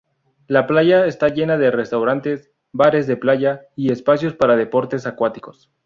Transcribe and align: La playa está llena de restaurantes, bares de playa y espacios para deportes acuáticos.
La 0.47 0.65
playa 0.65 1.05
está 1.05 1.27
llena 1.27 1.59
de 1.59 1.69
restaurantes, 1.69 2.51
bares 2.71 3.05
de 3.05 3.17
playa 3.17 3.67
y 3.75 3.91
espacios 3.91 4.33
para 4.33 4.55
deportes 4.55 5.05
acuáticos. 5.05 5.69